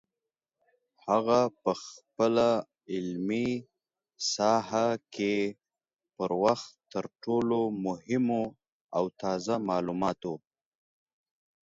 [1.05, 2.47] هغه په خپله
[2.93, 3.49] علمي
[4.33, 5.35] ساحه کې
[6.15, 8.43] پر وخت تر ټولو مهمو
[8.97, 10.33] او تازه معلوماتو